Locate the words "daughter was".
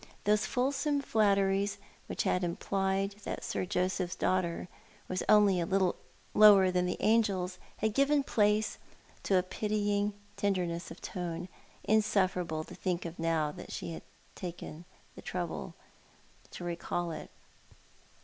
4.15-5.21